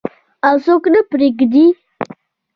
[0.47, 1.65] او څوک نه پریږدي.